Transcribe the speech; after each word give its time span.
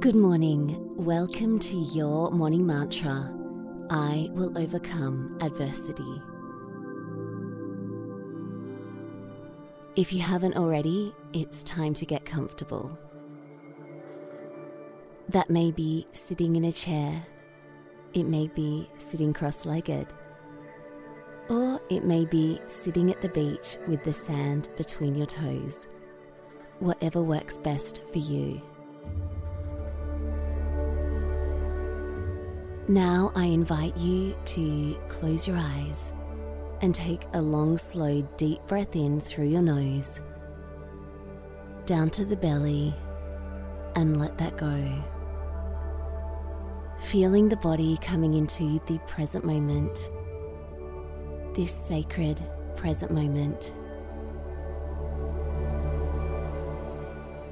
Good 0.00 0.14
morning. 0.14 0.94
Welcome 0.96 1.58
to 1.58 1.76
your 1.76 2.30
morning 2.30 2.64
mantra. 2.64 3.34
I 3.90 4.28
will 4.30 4.56
overcome 4.56 5.36
adversity. 5.40 6.22
If 9.96 10.12
you 10.12 10.20
haven't 10.20 10.56
already, 10.56 11.12
it's 11.32 11.64
time 11.64 11.94
to 11.94 12.06
get 12.06 12.24
comfortable. 12.24 12.96
That 15.30 15.50
may 15.50 15.72
be 15.72 16.06
sitting 16.12 16.54
in 16.54 16.66
a 16.66 16.72
chair, 16.72 17.26
it 18.14 18.24
may 18.24 18.46
be 18.46 18.88
sitting 18.98 19.32
cross 19.32 19.66
legged, 19.66 20.14
or 21.48 21.80
it 21.90 22.04
may 22.04 22.24
be 22.24 22.60
sitting 22.68 23.10
at 23.10 23.20
the 23.20 23.30
beach 23.30 23.76
with 23.88 24.04
the 24.04 24.12
sand 24.12 24.68
between 24.76 25.16
your 25.16 25.26
toes. 25.26 25.88
Whatever 26.78 27.20
works 27.20 27.58
best 27.58 28.02
for 28.12 28.18
you. 28.18 28.62
Now 32.90 33.32
I 33.36 33.44
invite 33.44 33.98
you 33.98 34.34
to 34.46 34.96
close 35.08 35.46
your 35.46 35.58
eyes 35.58 36.14
and 36.80 36.94
take 36.94 37.26
a 37.34 37.42
long, 37.42 37.76
slow, 37.76 38.22
deep 38.38 38.66
breath 38.66 38.96
in 38.96 39.20
through 39.20 39.48
your 39.48 39.60
nose, 39.60 40.22
down 41.84 42.08
to 42.08 42.24
the 42.24 42.36
belly, 42.36 42.94
and 43.94 44.18
let 44.18 44.38
that 44.38 44.56
go. 44.56 45.04
Feeling 46.98 47.50
the 47.50 47.56
body 47.56 47.98
coming 48.00 48.32
into 48.32 48.80
the 48.86 48.98
present 49.00 49.44
moment, 49.44 50.10
this 51.54 51.70
sacred 51.74 52.42
present 52.74 53.10
moment. 53.12 53.74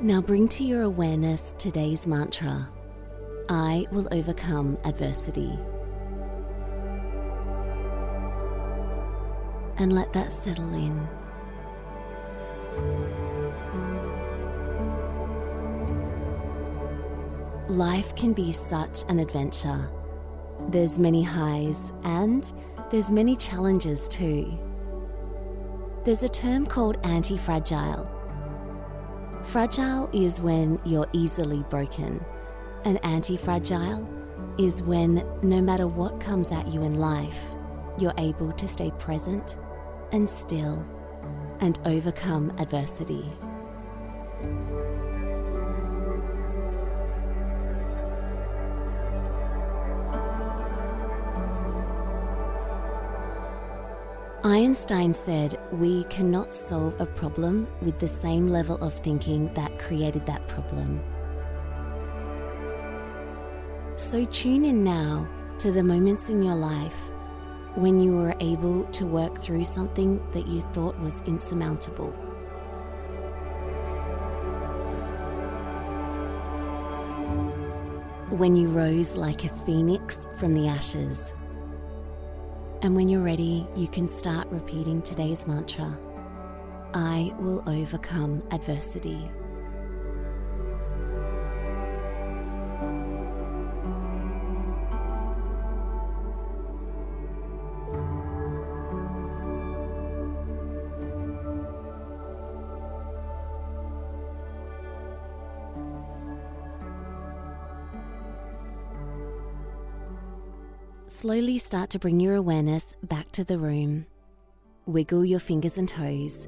Now 0.00 0.22
bring 0.22 0.48
to 0.48 0.64
your 0.64 0.82
awareness 0.82 1.54
today's 1.58 2.06
mantra 2.06 2.70
I 3.50 3.86
will 3.90 4.06
overcome 4.12 4.76
adversity. 4.84 5.58
And 9.78 9.92
let 9.92 10.12
that 10.12 10.32
settle 10.32 10.74
in. 10.74 11.08
Life 17.68 18.14
can 18.16 18.34
be 18.34 18.52
such 18.52 19.04
an 19.08 19.18
adventure. 19.18 19.88
There's 20.68 20.98
many 20.98 21.22
highs 21.22 21.92
and 22.04 22.52
there's 22.90 23.10
many 23.10 23.34
challenges 23.34 24.08
too. 24.08 24.58
There's 26.04 26.22
a 26.22 26.28
term 26.28 26.66
called 26.66 26.98
anti-fragile. 27.04 28.10
Fragile 29.42 30.10
is 30.12 30.42
when 30.42 30.78
you're 30.84 31.08
easily 31.14 31.64
broken 31.70 32.22
and 32.88 33.04
anti 33.04 33.36
fragile 33.36 34.08
is 34.58 34.82
when 34.82 35.22
no 35.42 35.60
matter 35.60 35.86
what 35.86 36.18
comes 36.20 36.50
at 36.50 36.66
you 36.72 36.82
in 36.82 36.94
life, 36.94 37.50
you're 37.98 38.14
able 38.16 38.50
to 38.52 38.66
stay 38.66 38.90
present 38.92 39.58
and 40.10 40.28
still 40.28 40.84
and 41.60 41.78
overcome 41.84 42.50
adversity. 42.58 43.30
Einstein 54.44 55.12
said 55.12 55.58
we 55.72 56.04
cannot 56.04 56.54
solve 56.54 56.98
a 57.00 57.06
problem 57.06 57.68
with 57.82 57.98
the 57.98 58.08
same 58.08 58.48
level 58.48 58.76
of 58.82 58.94
thinking 58.94 59.52
that 59.52 59.78
created 59.78 60.24
that 60.24 60.46
problem. 60.48 61.02
So 63.98 64.24
tune 64.24 64.64
in 64.64 64.84
now 64.84 65.26
to 65.58 65.72
the 65.72 65.82
moments 65.82 66.30
in 66.30 66.40
your 66.40 66.54
life 66.54 67.10
when 67.74 68.00
you 68.00 68.16
were 68.16 68.36
able 68.38 68.84
to 68.84 69.04
work 69.04 69.36
through 69.38 69.64
something 69.64 70.22
that 70.30 70.46
you 70.46 70.62
thought 70.72 70.96
was 71.00 71.20
insurmountable. 71.26 72.10
When 78.30 78.54
you 78.54 78.68
rose 78.68 79.16
like 79.16 79.44
a 79.44 79.48
phoenix 79.48 80.28
from 80.38 80.54
the 80.54 80.68
ashes. 80.68 81.34
And 82.82 82.94
when 82.94 83.08
you're 83.08 83.20
ready, 83.20 83.66
you 83.76 83.88
can 83.88 84.06
start 84.06 84.46
repeating 84.52 85.02
today's 85.02 85.44
mantra 85.48 85.98
I 86.94 87.34
will 87.40 87.68
overcome 87.68 88.44
adversity. 88.52 89.28
Slowly 111.20 111.58
start 111.58 111.90
to 111.90 111.98
bring 111.98 112.20
your 112.20 112.36
awareness 112.36 112.94
back 113.02 113.32
to 113.32 113.42
the 113.42 113.58
room. 113.58 114.06
Wiggle 114.86 115.24
your 115.24 115.40
fingers 115.40 115.76
and 115.76 115.88
toes. 115.88 116.46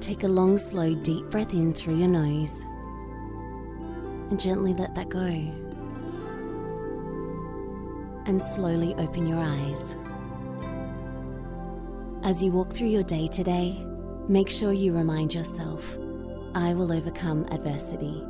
Take 0.00 0.22
a 0.22 0.28
long, 0.28 0.58
slow, 0.58 0.94
deep 0.94 1.30
breath 1.30 1.54
in 1.54 1.72
through 1.72 1.96
your 1.96 2.08
nose 2.08 2.66
and 4.28 4.38
gently 4.38 4.74
let 4.74 4.94
that 4.96 5.08
go. 5.08 5.24
And 8.26 8.44
slowly 8.44 8.94
open 8.96 9.26
your 9.26 9.40
eyes. 9.40 9.96
As 12.22 12.42
you 12.42 12.52
walk 12.52 12.74
through 12.74 12.88
your 12.88 13.02
day 13.02 13.28
today, 13.28 13.82
make 14.28 14.50
sure 14.50 14.74
you 14.74 14.92
remind 14.92 15.32
yourself 15.32 15.96
I 16.54 16.74
will 16.74 16.92
overcome 16.92 17.46
adversity. 17.50 18.22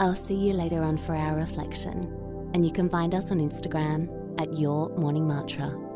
I'll 0.00 0.14
see 0.14 0.34
you 0.36 0.52
later 0.52 0.82
on 0.82 0.98
for 0.98 1.14
our 1.14 1.34
reflection 1.34 2.20
and 2.54 2.64
you 2.64 2.72
can 2.72 2.88
find 2.88 3.14
us 3.14 3.30
on 3.30 3.38
Instagram 3.38 4.08
at 4.40 4.56
Your 4.56 4.88
Morning 4.96 5.26
Mantra. 5.26 5.93